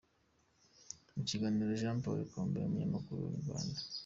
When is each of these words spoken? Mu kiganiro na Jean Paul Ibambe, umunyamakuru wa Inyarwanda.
Mu 1.15 1.21
kiganiro 1.29 1.65
na 1.67 1.77
Jean 1.79 1.97
Paul 2.03 2.19
Ibambe, 2.21 2.57
umunyamakuru 2.61 3.19
wa 3.21 3.27
Inyarwanda. 3.39 3.79